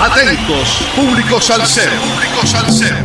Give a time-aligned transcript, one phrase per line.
[0.00, 1.90] Atentos, público salsero.
[1.90, 2.96] Público salsero.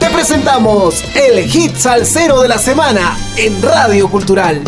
[0.00, 4.60] Te presentamos el hit salsero de la semana en Radio Cultural.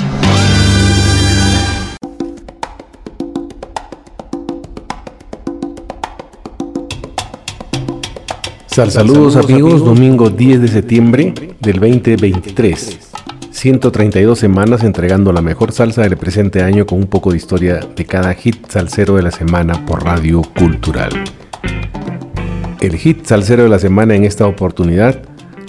[8.69, 13.05] Sal saludos amigos, domingo 10 de septiembre del 2023.
[13.67, 18.05] 132 semanas entregando la mejor salsa del presente año con un poco de historia de
[18.05, 21.11] cada hit salsero de la semana por Radio Cultural.
[22.80, 25.20] El hit salsero de la semana en esta oportunidad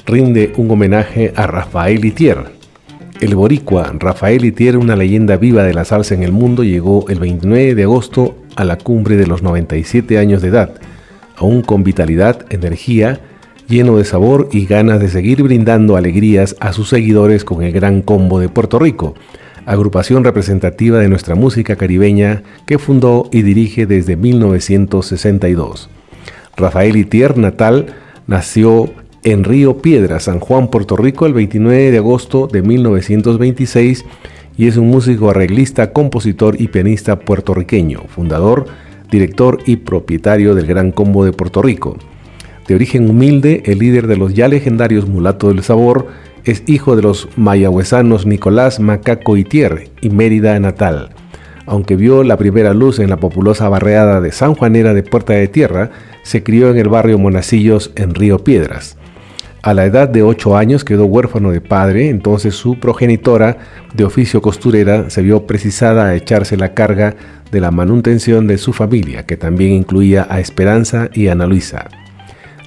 [0.06, 2.44] rinde un homenaje a Rafael Itier.
[3.20, 7.20] El boricua Rafael Itier, una leyenda viva de la salsa en el mundo, llegó el
[7.20, 10.70] 29 de agosto a la cumbre de los 97 años de edad
[11.38, 13.20] aún con vitalidad, energía,
[13.68, 18.02] lleno de sabor y ganas de seguir brindando alegrías a sus seguidores con el Gran
[18.02, 19.16] Combo de Puerto Rico,
[19.66, 25.90] agrupación representativa de nuestra música caribeña que fundó y dirige desde 1962.
[26.56, 27.88] Rafael Itier Natal
[28.26, 28.90] nació
[29.24, 34.06] en Río Piedra, San Juan, Puerto Rico, el 29 de agosto de 1926
[34.58, 38.66] y es un músico arreglista, compositor y pianista puertorriqueño, fundador
[39.09, 41.98] director y propietario del Gran Combo de Puerto Rico.
[42.68, 46.08] De origen humilde, el líder de los ya legendarios Mulato del Sabor
[46.44, 51.09] es hijo de los mayagüezanos Nicolás Macaco Itier y Mérida Natal.
[51.66, 55.48] Aunque vio la primera luz en la populosa barreada de San Juanera de Puerta de
[55.48, 55.92] Tierra,
[56.24, 58.98] se crió en el barrio Monacillos en Río Piedras.
[59.62, 63.58] A la edad de 8 años quedó huérfano de padre, entonces su progenitora,
[63.94, 67.16] de oficio costurera, se vio precisada a echarse la carga
[67.52, 71.90] de la manutención de su familia, que también incluía a Esperanza y Ana Luisa.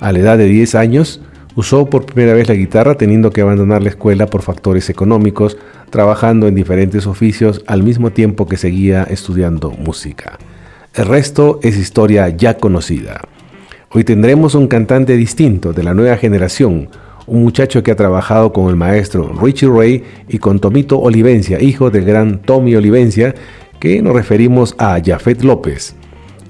[0.00, 1.20] A la edad de 10 años,
[1.56, 5.58] usó por primera vez la guitarra teniendo que abandonar la escuela por factores económicos,
[5.90, 10.38] trabajando en diferentes oficios al mismo tiempo que seguía estudiando música.
[10.94, 13.20] El resto es historia ya conocida.
[13.90, 16.88] Hoy tendremos un cantante distinto de la nueva generación,
[17.26, 21.90] un muchacho que ha trabajado con el maestro Richie Ray y con Tomito Olivencia, hijo
[21.90, 23.34] del gran Tommy Olivencia,
[23.78, 25.94] que nos referimos a Jafet López.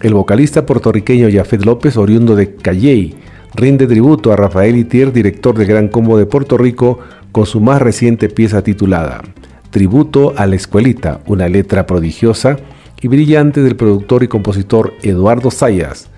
[0.00, 3.16] El vocalista puertorriqueño Jafet López, oriundo de Calley,
[3.54, 7.00] rinde tributo a Rafael Itier, director de Gran Combo de Puerto Rico,
[7.32, 9.22] con su más reciente pieza titulada
[9.70, 12.56] Tributo a la Escuelita, una letra prodigiosa
[13.00, 16.08] y brillante del productor y compositor Eduardo Sayas.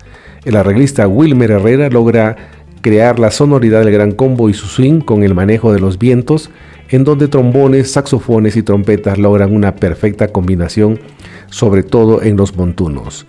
[0.43, 2.35] El arreglista Wilmer Herrera logra
[2.81, 6.49] crear la sonoridad del Gran Combo y su swing con el manejo de los vientos,
[6.89, 10.99] en donde trombones, saxofones y trompetas logran una perfecta combinación,
[11.49, 13.25] sobre todo en los montunos.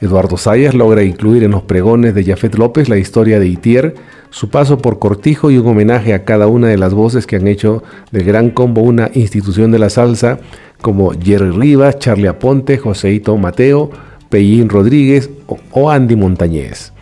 [0.00, 3.94] Eduardo Sayas logra incluir en los pregones de Jafet López la historia de Itier,
[4.30, 7.48] su paso por Cortijo y un homenaje a cada una de las voces que han
[7.48, 7.82] hecho
[8.12, 10.38] del Gran Combo una institución de la salsa,
[10.80, 13.90] como Jerry Rivas, Charlie Aponte, Joseito Mateo,
[14.28, 15.30] Pellín Rodríguez
[15.72, 16.92] o Andy Montañez.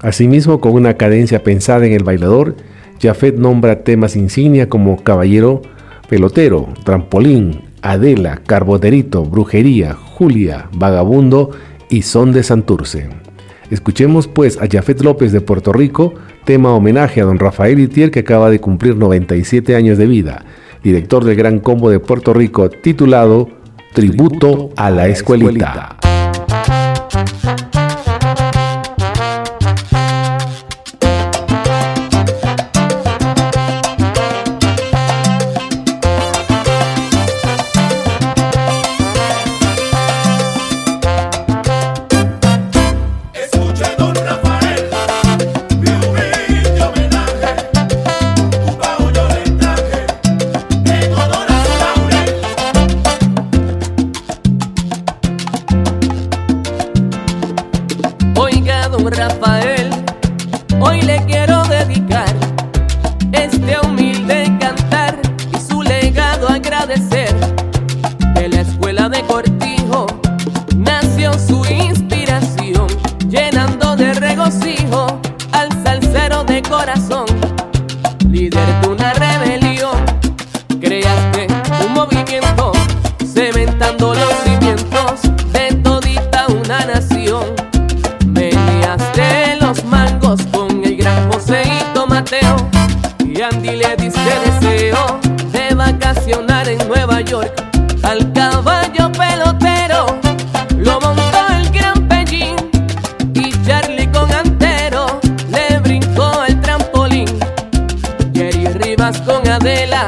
[0.00, 2.56] Asimismo, con una cadencia pensada en el bailador,
[3.00, 5.62] Jafet nombra temas insignia como Caballero
[6.08, 11.50] Pelotero, Trampolín, Adela, Carbonerito, Brujería, Julia, Vagabundo
[11.88, 13.08] y Son de Santurce.
[13.70, 16.14] Escuchemos pues a Jafet López de Puerto Rico,
[16.44, 20.44] tema homenaje a don Rafael Itier que acaba de cumplir 97 años de vida,
[20.84, 23.48] director del Gran Combo de Puerto Rico titulado
[23.92, 25.95] Tributo a la Escuelita.
[93.50, 95.20] Yandy le dice deseo
[95.52, 97.52] de vacacionar en Nueva York.
[98.02, 100.06] Al caballo pelotero
[100.76, 102.56] lo montó el gran Pellín
[103.34, 107.28] y Charlie con antero le brincó el trampolín.
[108.34, 110.06] Jerry Rivas con Adela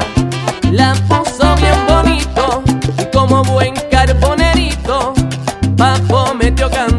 [0.71, 2.61] la puso bien bonito
[2.97, 5.13] y como buen carbonerito,
[5.77, 6.98] Papo metió canto.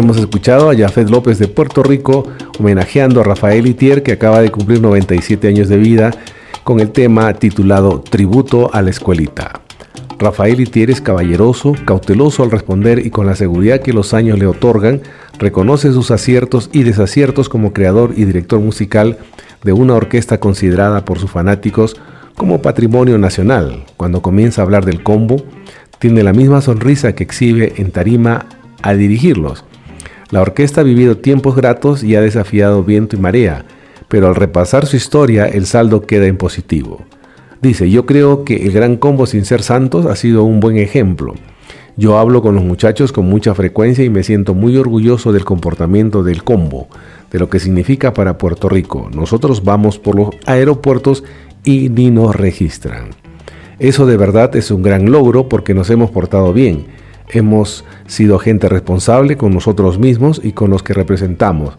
[0.00, 2.26] Hemos escuchado a Jafet López de Puerto Rico
[2.58, 6.10] homenajeando a Rafael Itier que acaba de cumplir 97 años de vida
[6.64, 9.60] con el tema titulado Tributo a la Escuelita.
[10.18, 14.46] Rafael Itier es caballeroso, cauteloso al responder y con la seguridad que los años le
[14.46, 15.02] otorgan,
[15.38, 19.18] reconoce sus aciertos y desaciertos como creador y director musical
[19.64, 22.00] de una orquesta considerada por sus fanáticos
[22.38, 23.84] como patrimonio nacional.
[23.98, 25.44] Cuando comienza a hablar del combo,
[25.98, 28.46] tiene la misma sonrisa que exhibe en tarima
[28.80, 29.66] a dirigirlos.
[30.30, 33.64] La orquesta ha vivido tiempos gratos y ha desafiado viento y marea,
[34.08, 37.04] pero al repasar su historia el saldo queda en positivo.
[37.60, 41.34] Dice, yo creo que el gran combo sin ser santos ha sido un buen ejemplo.
[41.96, 46.22] Yo hablo con los muchachos con mucha frecuencia y me siento muy orgulloso del comportamiento
[46.22, 46.88] del combo,
[47.32, 49.10] de lo que significa para Puerto Rico.
[49.12, 51.24] Nosotros vamos por los aeropuertos
[51.64, 53.10] y ni nos registran.
[53.80, 56.99] Eso de verdad es un gran logro porque nos hemos portado bien
[57.32, 61.74] hemos sido gente responsable con nosotros mismos y con los que representamos.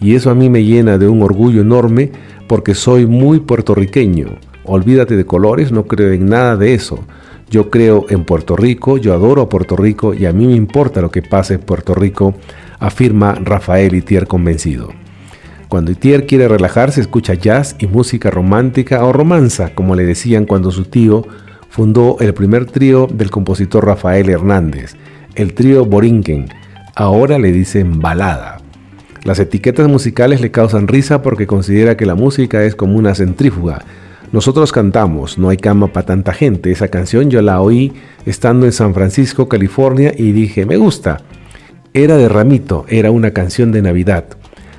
[0.00, 2.10] Y eso a mí me llena de un orgullo enorme
[2.46, 4.28] porque soy muy puertorriqueño.
[4.64, 7.04] Olvídate de colores, no creo en nada de eso.
[7.50, 11.00] Yo creo en Puerto Rico, yo adoro a Puerto Rico y a mí me importa
[11.00, 12.34] lo que pase en Puerto Rico,
[12.78, 14.90] afirma Rafael Itier convencido.
[15.68, 20.70] Cuando Itier quiere relajarse, escucha jazz y música romántica o romanza, como le decían cuando
[20.70, 21.26] su tío
[21.70, 24.96] fundó el primer trío del compositor Rafael Hernández,
[25.36, 26.48] el trío Borinquen.
[26.94, 28.58] Ahora le dicen balada.
[29.24, 33.84] Las etiquetas musicales le causan risa porque considera que la música es como una centrífuga.
[34.32, 36.70] Nosotros cantamos, no hay cama para tanta gente.
[36.70, 37.92] Esa canción yo la oí
[38.26, 41.22] estando en San Francisco, California, y dije, me gusta.
[41.94, 44.24] Era de Ramito, era una canción de Navidad.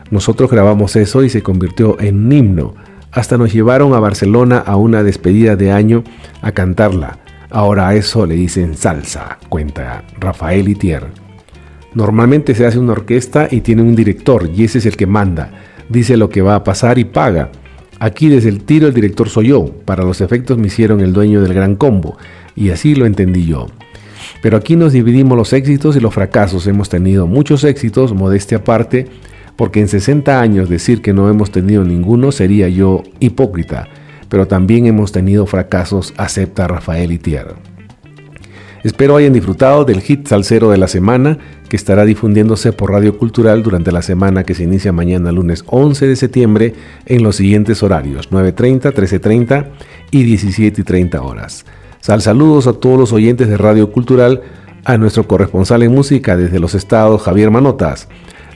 [0.10, 2.75] Nosotros grabamos eso y se convirtió en himno.
[3.12, 6.03] Hasta nos llevaron a Barcelona a una despedida de año
[6.41, 7.20] a cantarla.
[7.50, 11.08] Ahora a eso le dicen salsa, cuenta Rafael Itier.
[11.94, 15.51] Normalmente se hace una orquesta y tiene un director y ese es el que manda.
[15.89, 17.51] Dice lo que va a pasar y paga.
[18.00, 19.65] Aquí desde el tiro el director soy yo.
[19.84, 22.18] Para los efectos me hicieron el dueño del gran combo
[22.56, 23.68] y así lo entendí yo.
[24.41, 26.65] Pero aquí nos dividimos los éxitos y los fracasos.
[26.65, 29.08] Hemos tenido muchos éxitos, modestia aparte,
[29.55, 33.88] porque en 60 años decir que no hemos tenido ninguno sería yo hipócrita,
[34.29, 37.55] pero también hemos tenido fracasos, acepta Rafael Itier.
[38.84, 41.38] Espero hayan disfrutado del hit salsero de la semana
[41.70, 46.08] que estará difundiéndose por Radio Cultural durante la semana que se inicia mañana lunes 11
[46.08, 46.74] de septiembre
[47.05, 49.67] en los siguientes horarios 9.30, 13.30
[50.10, 51.65] y 17.30 horas.
[52.00, 54.41] Sal saludos a todos los oyentes de Radio Cultural,
[54.84, 58.08] a nuestro corresponsal en música desde los estados Javier Manotas,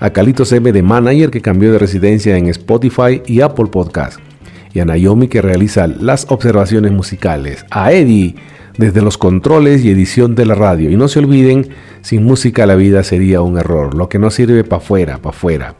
[0.05, 4.19] a Calitos M de Manager que cambió de residencia en Spotify y Apple Podcast,
[4.71, 8.35] y a Naomi que realiza las observaciones musicales, a Eddie
[8.77, 10.91] desde los controles y edición de la radio.
[10.91, 11.69] Y no se olviden,
[12.01, 13.95] sin música la vida sería un error.
[13.95, 15.75] Lo que no sirve para afuera, para afuera.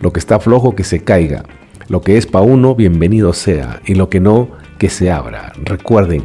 [0.00, 1.44] Lo que está flojo que se caiga.
[1.88, 3.80] Lo que es para uno, bienvenido sea.
[3.86, 5.52] Y lo que no, que se abra.
[5.62, 6.24] Recuerden,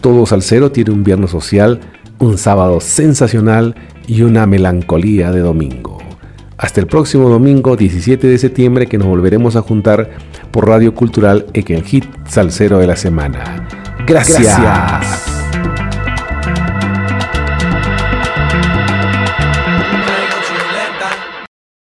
[0.00, 1.78] todo salsero tiene un viernes social,
[2.18, 3.76] un sábado sensacional
[4.08, 5.91] y una melancolía de domingo.
[6.62, 10.10] Hasta el próximo domingo 17 de septiembre que nos volveremos a juntar
[10.52, 13.66] por Radio Cultural en el hit salsero de la semana.
[14.06, 15.31] Gracias.